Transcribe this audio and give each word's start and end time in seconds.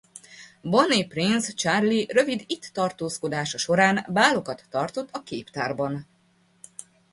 Bonnie 0.61 1.07
Prince 1.07 1.53
Charlie 1.53 2.05
rövid 2.09 2.43
itt 2.47 2.65
tartózkodása 2.73 3.57
során 3.57 4.05
bálokat 4.09 4.65
tartott 4.69 5.09
a 5.15 5.23
képtárban. 5.23 6.07